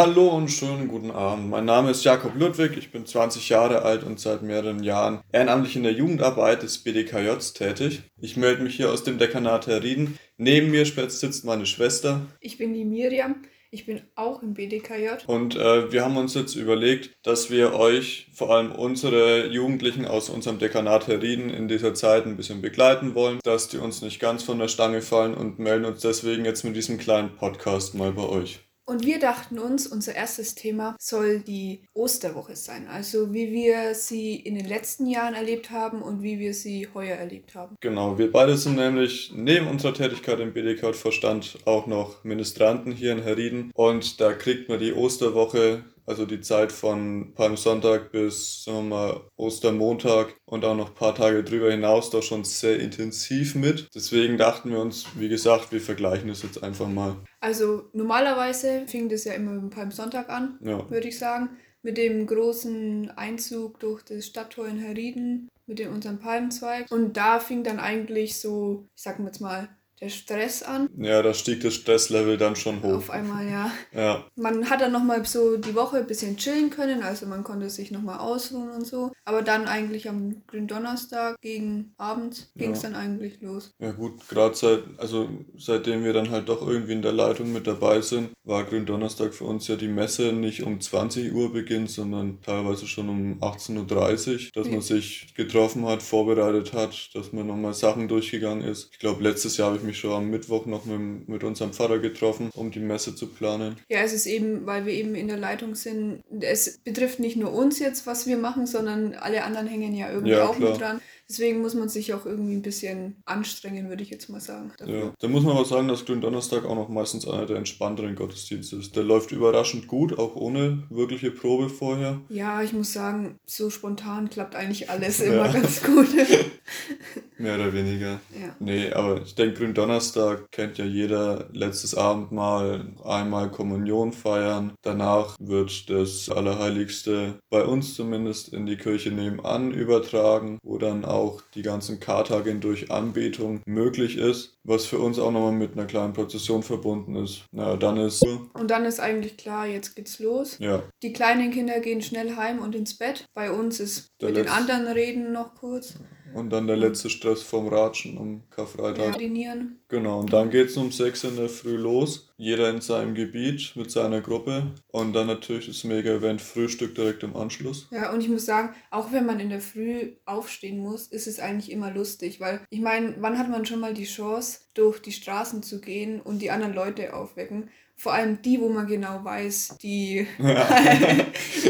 [0.00, 1.50] Hallo und schönen guten Abend.
[1.50, 5.76] Mein Name ist Jakob Ludwig, ich bin 20 Jahre alt und seit mehreren Jahren ehrenamtlich
[5.76, 8.00] in der Jugendarbeit des BDKJs tätig.
[8.18, 10.18] Ich melde mich hier aus dem Dekanat Herrieden.
[10.38, 12.22] Neben mir sitzt meine Schwester.
[12.40, 13.42] Ich bin die Miriam.
[13.70, 15.26] Ich bin auch im BDKJ.
[15.26, 20.30] Und äh, wir haben uns jetzt überlegt, dass wir euch, vor allem unsere Jugendlichen aus
[20.30, 24.44] unserem Dekanat Herrieden, in dieser Zeit ein bisschen begleiten wollen, dass die uns nicht ganz
[24.44, 28.26] von der Stange fallen und melden uns deswegen jetzt mit diesem kleinen Podcast mal bei
[28.26, 28.60] euch.
[28.90, 32.88] Und wir dachten uns, unser erstes Thema soll die Osterwoche sein.
[32.88, 37.14] Also wie wir sie in den letzten Jahren erlebt haben und wie wir sie heuer
[37.14, 37.76] erlebt haben.
[37.78, 43.22] Genau, wir beide sind nämlich neben unserer Tätigkeit im BDK-Verstand auch noch Ministranten hier in
[43.22, 43.70] Herrieden.
[43.74, 49.20] Und da kriegt man die Osterwoche also die Zeit von Palmsonntag bis sagen wir mal,
[49.36, 53.88] Ostermontag und auch noch ein paar Tage drüber hinaus doch schon sehr intensiv mit.
[53.94, 57.16] Deswegen dachten wir uns, wie gesagt, wir vergleichen das jetzt einfach mal.
[57.38, 60.90] Also normalerweise fing das ja immer mit dem Palmsonntag an, ja.
[60.90, 61.50] würde ich sagen.
[61.82, 66.90] Mit dem großen Einzug durch das Stadttor in Herrieden, mit den, unserem Palmzweig.
[66.90, 69.68] Und da fing dann eigentlich so, ich sag mal jetzt mal,
[70.00, 70.88] der Stress an.
[70.96, 72.94] Ja, da stieg das Stresslevel dann schon hoch.
[72.94, 73.70] Auf einmal, ja.
[73.92, 74.24] ja.
[74.34, 77.90] Man hat dann nochmal so die Woche ein bisschen chillen können, also man konnte sich
[77.90, 79.12] nochmal ausruhen und so.
[79.24, 82.90] Aber dann eigentlich am Gründonnerstag gegen Abend ging es ja.
[82.90, 83.72] dann eigentlich los.
[83.78, 87.66] Ja gut, gerade seit, also seitdem wir dann halt doch irgendwie in der Leitung mit
[87.66, 92.40] dabei sind, war Gründonnerstag für uns ja die Messe nicht um 20 Uhr beginnt, sondern
[92.40, 94.72] teilweise schon um 18.30 Uhr, dass ja.
[94.72, 98.88] man sich getroffen hat, vorbereitet hat, dass man nochmal Sachen durchgegangen ist.
[98.92, 101.98] Ich glaube, letztes Jahr habe ich mich schon am Mittwoch noch mit, mit unserem Vater
[101.98, 103.76] getroffen, um die Messe zu planen.
[103.88, 107.52] Ja, es ist eben, weil wir eben in der Leitung sind, es betrifft nicht nur
[107.52, 110.70] uns jetzt, was wir machen, sondern alle anderen hängen ja irgendwie ja, auch klar.
[110.70, 111.00] mit dran.
[111.30, 114.72] Deswegen muss man sich auch irgendwie ein bisschen anstrengen, würde ich jetzt mal sagen.
[114.76, 114.98] Dafür.
[114.98, 118.74] Ja, da muss man aber sagen, dass Gründonnerstag auch noch meistens einer der entspannteren Gottesdienste
[118.74, 118.96] ist.
[118.96, 122.20] Der läuft überraschend gut, auch ohne wirkliche Probe vorher.
[122.30, 126.08] Ja, ich muss sagen, so spontan klappt eigentlich alles immer ganz gut.
[127.38, 128.20] Mehr oder weniger.
[128.38, 128.56] Ja.
[128.58, 134.72] Nee, aber ich denke, Gründonnerstag kennt ja jeder letztes Abendmahl, einmal Kommunion feiern.
[134.82, 141.19] Danach wird das Allerheiligste bei uns zumindest in die Kirche nebenan übertragen, wo dann auch
[141.54, 146.12] die ganzen Kartage durch Anbetung möglich ist, was für uns auch nochmal mit einer kleinen
[146.12, 147.44] Prozession verbunden ist.
[147.52, 148.24] Na, dann ist.
[148.24, 150.56] Und dann ist eigentlich klar, jetzt geht's los.
[150.58, 150.82] Ja.
[151.02, 153.26] Die kleinen Kinder gehen schnell heim und ins Bett.
[153.34, 155.94] Bei uns ist Der mit den anderen reden noch kurz.
[156.34, 159.16] Und dann der letzte Stress vom Ratschen am Karfreitag.
[159.16, 159.80] Trainieren.
[159.88, 162.30] Genau, und dann geht es um 6 in der Früh los.
[162.36, 164.72] Jeder in seinem Gebiet mit seiner Gruppe.
[164.88, 167.88] Und dann natürlich das Mega-Event Frühstück direkt im Anschluss.
[167.90, 171.40] Ja, und ich muss sagen, auch wenn man in der Früh aufstehen muss, ist es
[171.40, 172.40] eigentlich immer lustig.
[172.40, 176.20] Weil ich meine, wann hat man schon mal die Chance, durch die Straßen zu gehen
[176.20, 177.70] und die anderen Leute aufwecken?
[178.00, 180.64] Vor allem die, wo man genau weiß, die, ja.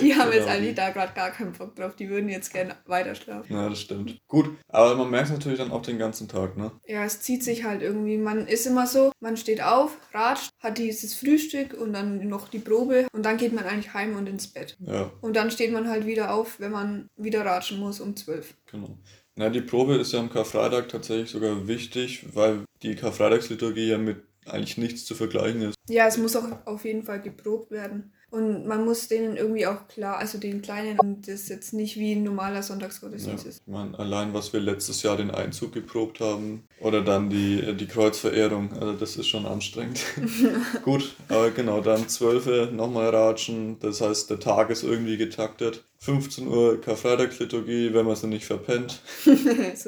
[0.01, 0.33] die haben genau.
[0.33, 1.97] jetzt eigentlich da gerade gar keinen Bock drauf.
[1.97, 3.53] Die würden jetzt gerne weiter schlafen.
[3.53, 4.17] Ja, das stimmt.
[4.29, 6.71] Gut, aber man merkt es natürlich dann auch den ganzen Tag, ne?
[6.87, 8.17] Ja, es zieht sich halt irgendwie.
[8.17, 12.61] Man ist immer so, man steht auf, ratscht, hat dieses Frühstück und dann noch die
[12.61, 14.77] Probe und dann geht man eigentlich heim und ins Bett.
[14.79, 15.11] Ja.
[15.21, 18.55] Und dann steht man halt wieder auf, wenn man wieder ratschen muss um zwölf.
[18.71, 18.97] Genau.
[19.35, 24.30] Na, die Probe ist ja am Karfreitag tatsächlich sogar wichtig, weil die Karfreitagsliturgie ja mit
[24.47, 25.75] eigentlich nichts zu vergleichen ist.
[25.89, 28.12] Ja, es muss auch auf jeden Fall geprobt werden.
[28.31, 32.12] Und man muss denen irgendwie auch klar, also den Kleinen, und das jetzt nicht wie
[32.12, 33.62] ein normaler Sonntagsgottesdienst ja, ist.
[33.67, 37.87] Ich meine, allein was wir letztes Jahr den Einzug geprobt haben oder dann die, die
[37.87, 40.00] Kreuzverehrung, also das ist schon anstrengend.
[40.84, 45.84] Gut, aber genau, dann 12 nochmal ratschen, das heißt, der Tag ist irgendwie getaktet.
[46.03, 49.03] 15 Uhr Karfreitagsliturgie, wenn man es nicht verpennt.
[49.25, 49.31] so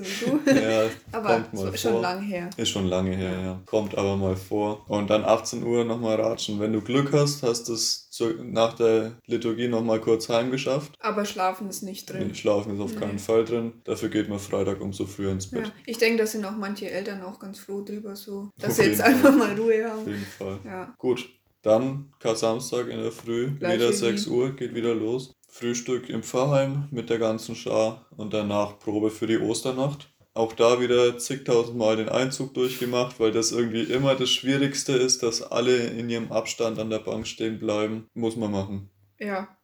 [0.02, 0.50] wie du.
[0.50, 2.50] Ja, aber kommt mal schon lange her.
[2.58, 3.62] Ist schon lange her, ja.
[3.64, 4.84] Kommt aber mal vor.
[4.88, 6.60] Und dann 18 Uhr nochmal ratschen.
[6.60, 8.10] Wenn du Glück hast, hast du es
[8.44, 10.92] nach der Liturgie nochmal kurz heimgeschafft.
[11.00, 12.28] Aber schlafen ist nicht drin.
[12.28, 13.00] Nee, schlafen ist auf nee.
[13.00, 13.72] keinen Fall drin.
[13.84, 15.66] Dafür geht man Freitag umso früher ins Bett.
[15.66, 15.72] Ja.
[15.86, 19.00] Ich denke, da sind auch manche Eltern auch ganz froh drüber, so, dass sie jetzt
[19.00, 19.14] Fall.
[19.14, 20.02] einfach mal Ruhe haben.
[20.02, 20.58] Auf jeden Fall.
[20.66, 20.94] Ja.
[20.98, 21.26] Gut,
[21.62, 25.32] dann Kar-Samstag in der Früh, Gleich wieder 6 Uhr, geht wieder los.
[25.52, 30.08] Frühstück im Pfarrheim mit der ganzen Schar und danach Probe für die Osternacht.
[30.32, 35.42] Auch da wieder zigtausendmal den Einzug durchgemacht, weil das irgendwie immer das Schwierigste ist, dass
[35.42, 38.08] alle in ihrem Abstand an der Bank stehen bleiben.
[38.14, 38.88] Muss man machen.
[39.20, 39.54] Ja,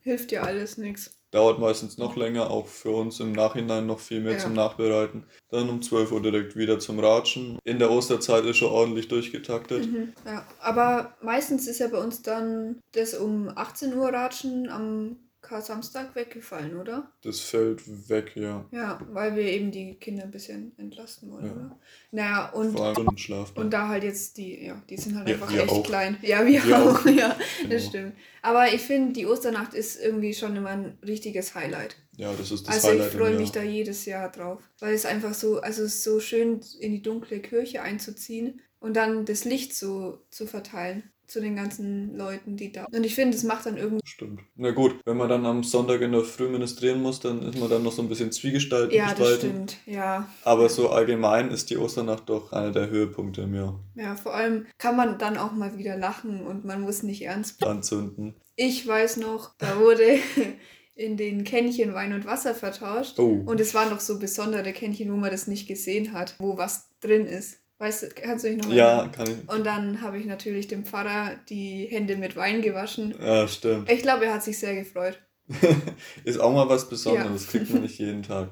[0.00, 1.16] hilft ja alles nichts.
[1.30, 4.38] Dauert meistens noch länger, auch für uns im Nachhinein noch viel mehr ja.
[4.38, 5.26] zum Nachbereiten.
[5.50, 7.60] Dann um 12 Uhr direkt wieder zum Ratschen.
[7.62, 9.86] In der Osterzeit ist schon ordentlich durchgetaktet.
[9.86, 15.18] Mhm, ja, aber meistens ist ja bei uns dann das um 18 Uhr Ratschen am
[15.46, 17.10] Kar-Samstag weggefallen, oder?
[17.22, 18.66] Das fällt weg, ja.
[18.72, 21.52] Ja, weil wir eben die Kinder ein bisschen entlasten wollen, Ja.
[21.52, 21.78] oder?
[22.10, 23.52] Naja, und, Vor allem Schlaf.
[23.56, 25.82] und da halt jetzt die, ja, die sind halt Ja, einfach echt auch.
[25.84, 26.16] klein.
[26.22, 27.06] Ja, wir, Wir auch, auch.
[27.06, 27.36] ja,
[27.68, 27.88] das Genau.
[27.88, 28.12] stimmt.
[28.42, 31.96] Aber ich finde, die Osternacht ist irgendwie schon immer ein richtiges Highlight.
[32.16, 33.08] Ja, das ist das Also Highlight.
[33.08, 36.04] ich im freue mich da jedes Jahr drauf, weil es einfach so, also es ist
[36.04, 41.40] so schön in die dunkle Kirche einzuziehen und dann das Licht so zu verteilen zu
[41.40, 42.86] den ganzen Leuten, die da.
[42.92, 44.06] Und ich finde, es macht dann irgendwie.
[44.06, 44.40] Stimmt.
[44.54, 47.68] Na gut, wenn man dann am Sonntag in der Früh ministrieren muss, dann ist man
[47.68, 48.96] dann noch so ein bisschen zwiegespalten.
[48.96, 49.76] Ja, das stimmt.
[49.86, 50.28] Ja.
[50.44, 53.80] Aber so allgemein ist die Osternacht doch einer der Höhepunkte im Jahr.
[53.94, 57.64] Ja, vor allem kann man dann auch mal wieder lachen und man muss nicht ernst.
[57.64, 58.34] Anzünden.
[58.56, 60.18] Ich weiß noch, da wurde
[60.94, 63.18] in den Kännchen Wein und Wasser vertauscht.
[63.18, 63.42] Oh.
[63.44, 66.88] Und es waren noch so besondere Kännchen, wo man das nicht gesehen hat, wo was
[67.00, 67.60] drin ist.
[67.78, 69.12] Weißt du, kannst du dich noch ja, erinnern?
[69.12, 69.54] kann ich.
[69.54, 73.14] Und dann habe ich natürlich dem Pfarrer die Hände mit Wein gewaschen.
[73.20, 73.90] Ja, stimmt.
[73.90, 75.20] Ich glaube, er hat sich sehr gefreut.
[76.24, 77.44] ist auch mal was Besonderes.
[77.52, 77.58] Ja.
[77.58, 78.48] Kriegt man nicht jeden Tag.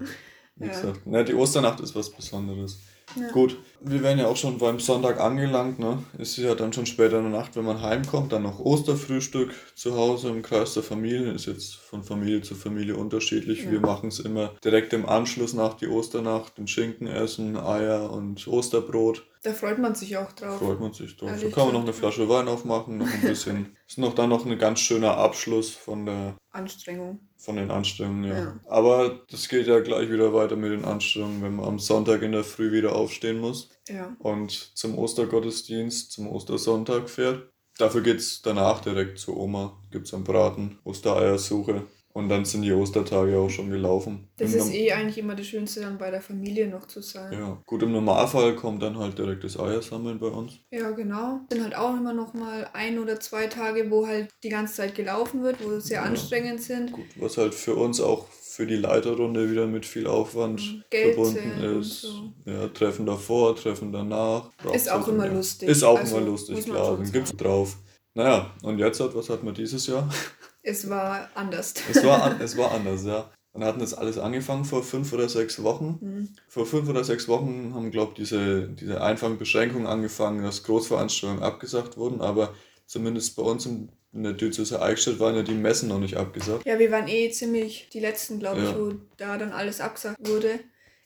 [0.57, 0.73] Wie Ja.
[0.73, 1.01] gesagt.
[1.07, 2.79] Na, die Osternacht ist was Besonderes.
[3.17, 3.31] Ja.
[3.31, 6.03] Gut, wir werden ja auch schon beim Sonntag angelangt, ne?
[6.19, 9.97] Ist ja dann schon später in der Nacht, wenn man heimkommt, dann noch Osterfrühstück zu
[9.97, 11.33] Hause im Kreis der Familie.
[11.33, 13.65] Ist jetzt von Familie zu Familie unterschiedlich.
[13.65, 13.73] Ja.
[13.73, 18.49] Wir machen es immer direkt im Anschluss nach die Osternacht, den Schinken essen, Eier und
[18.49, 19.23] Osterbrot.
[19.45, 20.59] Da freut man sich auch drauf.
[20.59, 21.31] Freut man sich drauf.
[21.41, 23.77] Da kann man noch eine Flasche Wein aufmachen, noch ein bisschen.
[23.87, 27.21] Ist noch dann noch ein ganz schöner Abschluss von der Anstrengung.
[27.37, 28.39] von den Anstrengungen, ja.
[28.39, 28.61] Ja.
[28.67, 32.33] Aber das geht ja gleich wieder weiter mit den Anstrengungen, wenn man am Sonntag in
[32.33, 34.17] der Früh wieder aufstehen muss Ja.
[34.19, 37.51] und zum Ostergottesdienst, zum Ostersonntag fährt.
[37.77, 39.77] Dafür geht's danach direkt zu Oma.
[39.91, 41.83] Gibt's am Braten, Ostereiersuche.
[42.17, 44.29] Und dann sind die Ostertage auch schon gelaufen.
[44.37, 47.33] Das Im ist eh eigentlich immer das Schönste, dann bei der Familie noch zu sein.
[47.33, 50.53] Ja, gut, im Normalfall kommt dann halt direkt das Eiersammeln bei uns.
[50.71, 51.41] Ja, genau.
[51.51, 54.95] Sind halt auch immer noch mal ein oder zwei Tage, wo halt die ganze Zeit
[54.95, 56.05] gelaufen wird, wo es sehr Ja.
[56.05, 56.93] anstrengend sind.
[56.93, 60.85] Gut, was halt für uns auch für die Leiterrunde wieder mit viel Aufwand Mhm.
[60.91, 62.03] Geld verbunden ist.
[62.03, 62.33] so.
[62.47, 64.51] Ja, Treffen davor, Treffen danach.
[64.73, 65.33] Ist auch immer mehr.
[65.35, 65.69] lustig.
[65.69, 66.97] Ist auch Also, immer lustig, klar.
[66.97, 67.77] Dann gibt's drauf.
[68.15, 70.09] Naja, und jetzt hat, was hat man dieses Jahr?
[70.65, 71.75] Es war anders.
[71.91, 73.31] Es war, an, es war anders, ja.
[73.53, 75.99] Dann hatten das alles angefangen vor fünf oder sechs Wochen.
[76.01, 76.29] Mhm.
[76.49, 81.45] Vor fünf oder sechs Wochen haben, glaube ich, diese, diese einfachen Beschränkungen angefangen, dass Großveranstaltungen
[81.45, 82.21] abgesagt wurden.
[82.21, 82.53] Aber
[82.87, 86.67] zumindest bei uns in, in der Diözese Eichstätt waren ja die Messen noch nicht abgesagt.
[86.67, 88.77] Ja, wir waren eh ziemlich die letzten, glaube ich, Ja.
[88.77, 90.59] wo da dann alles abgesagt wurde.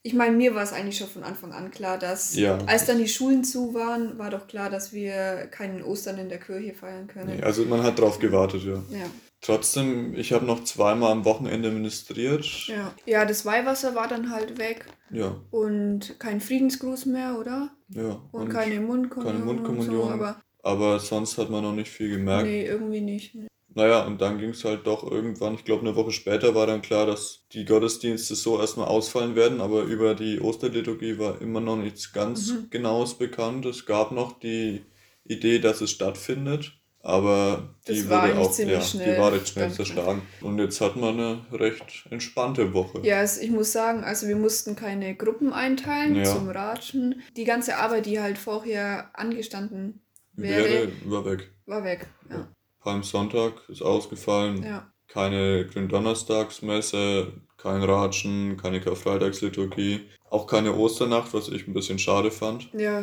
[0.02, 2.56] Ich meine, mir war es eigentlich schon von Anfang an klar, dass Ja.
[2.66, 6.38] als dann die Schulen zu waren, war doch klar, dass wir keinen Ostern in der
[6.38, 7.36] Kirche feiern können.
[7.36, 8.74] Nee, also man hat drauf gewartet, ja.
[8.90, 9.06] Ja.
[9.40, 12.44] Trotzdem, ich habe noch zweimal am Wochenende ministriert.
[12.66, 12.92] Ja.
[13.06, 17.70] ja, das Weihwasser war dann halt weg Ja, und kein Friedensgruß mehr, oder?
[17.90, 18.20] ja.
[18.32, 19.32] Und, keine Mundkommunion.
[19.34, 20.00] keine Mundkommunion.
[20.00, 22.46] Und so, aber Aber sonst hat man noch nicht viel gemerkt.
[22.46, 23.36] nee, irgendwie nicht.
[23.74, 26.82] Naja, und dann ging es halt doch irgendwann, ich glaube eine Woche später war dann
[26.82, 31.76] klar, dass die Gottesdienste so erstmal ausfallen werden, aber über die Osterliturgie war immer noch
[31.76, 32.70] nichts ganz Mhm.
[32.70, 33.66] Genaues bekannt.
[33.66, 34.84] Es gab noch die
[35.24, 39.32] Idee, dass es stattfindet, aber die Das war wurde auch, ziemlich ja, schnell die war
[39.32, 40.22] recht schnell zerschlagen.
[40.40, 43.00] Und jetzt hat man eine recht entspannte Woche.
[43.04, 46.24] Ja, es, ich muss sagen, also wir mussten keine Gruppen einteilen Ja.
[46.24, 47.22] zum Ratschen.
[47.36, 50.00] Die ganze Arbeit, die halt vorher angestanden
[50.34, 51.50] wäre, Wäre, war weg.
[51.66, 52.06] war weg.
[52.30, 52.48] Ja.
[52.80, 54.62] Palmsonntag ist ausgefallen.
[54.62, 54.90] ja.
[55.08, 60.00] keine Gründonnerstagsmesse, kein Ratschen, keine Karfreitagsliturgie,
[60.30, 62.70] auch keine Osternacht, was ich ein bisschen schade fand.
[62.74, 63.02] Ja,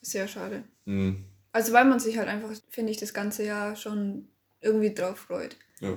[0.00, 0.64] sehr schade.
[0.86, 4.28] Hm, Also weil man sich halt einfach, finde ich, das ganze Jahr schon
[4.60, 5.56] irgendwie drauf freut.
[5.80, 5.96] ja.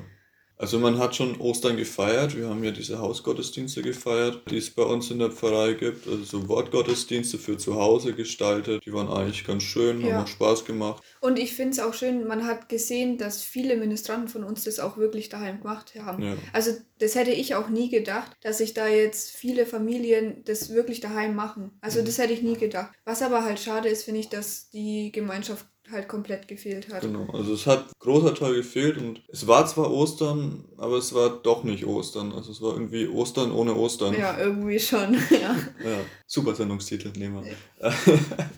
[0.58, 4.84] Also man hat schon Ostern gefeiert, wir haben ja diese Hausgottesdienste gefeiert, die es bei
[4.84, 9.46] uns in der Pfarrei gibt, also so Wortgottesdienste für zu Hause gestaltet, die waren eigentlich
[9.46, 10.14] ganz schön, Ja.
[10.16, 11.04] haben auch Spaß gemacht.
[11.20, 14.80] Und ich finde es auch schön, man hat gesehen, dass viele Ministranten von uns das
[14.80, 16.24] auch wirklich daheim gemacht haben.
[16.24, 16.38] Ja.
[16.54, 21.02] Also das hätte ich auch nie gedacht, dass sich da jetzt viele Familien das wirklich
[21.02, 21.72] daheim machen.
[21.82, 22.06] Also Mhm.
[22.06, 22.94] das hätte ich nie gedacht.
[23.04, 27.02] Was aber halt schade ist, finde ich, dass die Gemeinschaft halt komplett gefehlt hat.
[27.02, 31.30] Genau, also es hat großer Teil gefehlt und es war zwar Ostern, aber es war
[31.30, 32.32] doch nicht Ostern.
[32.34, 34.14] Also es war irgendwie Ostern ohne Ostern.
[34.18, 35.14] Ja, irgendwie schon.
[35.30, 37.52] Ja, Ja, super Sendungstitel, nehmen wir.
[37.82, 37.94] ja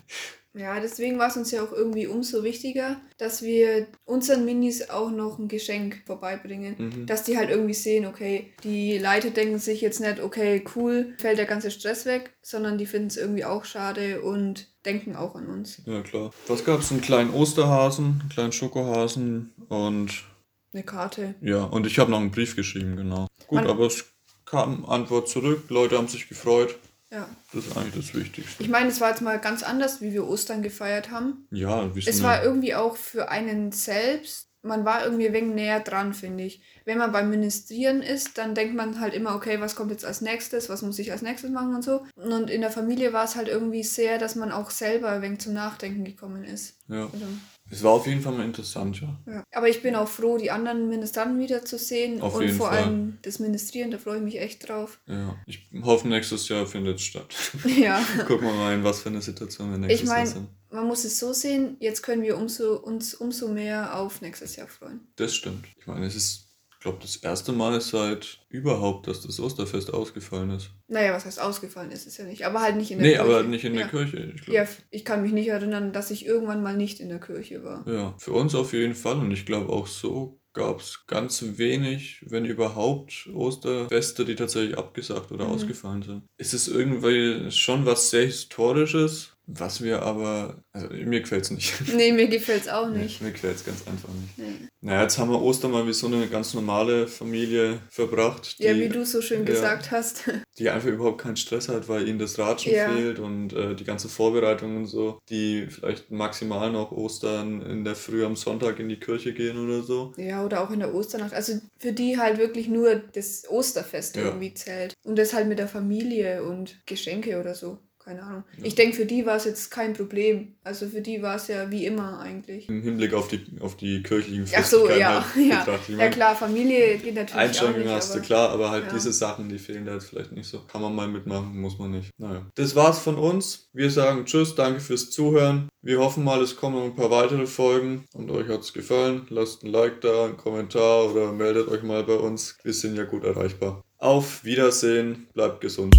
[0.54, 5.38] deswegen war es uns ja auch irgendwie umso wichtiger, dass wir unseren Minis auch noch
[5.38, 6.74] ein Geschenk vorbeibringen.
[6.78, 7.06] Mhm.
[7.06, 11.38] Dass die halt irgendwie sehen, okay, die Leute denken sich jetzt nicht, okay, cool, fällt
[11.38, 15.46] der ganze Stress weg, sondern die finden es irgendwie auch schade und denken auch an
[15.48, 15.82] uns.
[15.86, 16.30] Ja, klar.
[16.46, 16.90] Was gab's?
[16.90, 20.24] Einen kleinen Osterhasen, einen kleinen Schokohasen und
[20.72, 21.34] Eine Karte.
[21.40, 23.26] ja, und ich habe noch einen Brief geschrieben, genau.
[23.46, 24.06] Gut, Man- aber es
[24.44, 26.76] kam Antwort zurück, Leute haben sich gefreut.
[27.10, 27.28] Ja.
[27.52, 28.62] Das ist eigentlich das Wichtigste.
[28.62, 31.46] Ich meine, es war jetzt mal ganz anders, wie wir Ostern gefeiert haben.
[31.50, 35.80] Ja, wie Es war irgendwie auch für einen selbst man war irgendwie ein wenig näher
[35.80, 36.60] dran, finde ich.
[36.84, 40.20] Wenn man beim Ministrieren ist, dann denkt man halt immer, okay, was kommt jetzt als
[40.20, 42.04] nächstes, was muss ich als nächstes machen und so.
[42.16, 45.40] Und in der Familie war es halt irgendwie sehr, dass man auch selber ein wenig
[45.40, 46.76] zum Nachdenken gekommen ist.
[46.88, 47.04] Ja.
[47.04, 47.26] Also,
[47.70, 49.18] Es war auf jeden Fall mal interessant, ja.
[49.26, 49.44] ja.
[49.52, 52.20] Aber ich bin auch froh, die anderen Ministranten wiederzusehen.
[52.22, 52.84] Auf und jeden vor Fall.
[52.84, 54.98] allem das Ministrieren, da freue ich mich echt drauf.
[55.06, 55.36] ja.
[55.46, 57.34] Ich hoffe, nächstes Jahr findet es statt.
[57.78, 58.00] ja.
[58.26, 60.48] Gucken wir mal, in was für eine Situation wir nächstes Ich mein- Jahr sind.
[60.70, 64.68] Man muss es so sehen, jetzt können wir umso, uns umso mehr auf nächstes Jahr
[64.68, 65.00] freuen.
[65.16, 65.64] Das stimmt.
[65.78, 66.47] Ich meine, es ist,
[66.78, 70.70] ich glaube, das erste Mal seit überhaupt, dass das Osterfest ausgefallen ist.
[70.86, 73.28] Naja, was heißt ausgefallen ist es ja nicht, aber halt nicht in der Nee, Kirche.
[73.30, 73.80] aber nicht in ja.
[73.80, 74.32] der Kirche.
[74.36, 74.54] Ich glaub.
[74.54, 77.84] Ja, ich kann mich nicht erinnern, dass ich irgendwann mal nicht in der Kirche war.
[77.88, 79.16] Ja, für uns auf jeden Fall.
[79.18, 85.32] Und ich glaube auch so gab es ganz wenig, wenn überhaupt, Osterfeste, die tatsächlich abgesagt
[85.32, 85.52] oder Mhm.
[85.52, 86.22] ausgefallen sind.
[86.36, 91.72] Es ist irgendwie schon was sehr Historisches, was wir aber, also mir gefällt es nicht.
[91.94, 93.22] Nee, mir gefällt es auch nicht.
[93.22, 94.36] Mir gefällt es ganz einfach nicht.
[94.38, 94.68] Nee.
[94.82, 98.74] Naja, jetzt haben wir Ostern mal wie so eine ganz normale Familie verbracht, die, Ja,
[98.76, 99.44] wie du so schön ja.
[99.46, 100.24] gesagt hast.
[100.58, 102.90] die einfach überhaupt keinen Stress hat, weil ihnen das Ratschen Ja.
[102.90, 107.96] fehlt und äh, die ganze Vorbereitung und so, die vielleicht maximal noch Ostern in der
[107.96, 110.12] Früh am Sonntag in die Kirche gehen oder so.
[110.18, 111.32] Ja, oder auch in der Osternacht.
[111.32, 114.24] Also für die halt wirklich nur das Osterfest Ja.
[114.26, 114.92] irgendwie zählt.
[115.04, 117.78] Und das halt mit der Familie und Geschenke oder so.
[118.08, 118.44] Keine Ahnung.
[118.56, 118.64] Ja.
[118.64, 120.54] Ich denke, für die war es jetzt kein Problem.
[120.64, 122.66] Also für die war es ja wie immer eigentlich.
[122.66, 125.66] Im Hinblick auf die, auf die kirchlichen Ach so, ja, halt ja.
[125.82, 128.94] Ich Ja meine, klar, Familie geht natürlich auch Einschränkungen hast du klar, aber halt Ja.
[128.94, 130.60] diese Sachen, die fehlen da jetzt vielleicht nicht so.
[130.60, 132.08] Kann man mal mitmachen, muss man nicht.
[132.16, 132.46] Naja.
[132.54, 133.68] Das war's von uns.
[133.74, 135.68] Wir sagen Tschüss, danke fürs Zuhören.
[135.82, 139.26] Wir hoffen mal, es kommen noch ein paar weitere Folgen und euch hat's gefallen.
[139.28, 142.56] Lasst ein Like da, einen Kommentar oder meldet euch mal bei uns.
[142.62, 143.82] Wir sind ja gut erreichbar.
[143.98, 145.94] Auf Wiedersehen, bleibt gesund.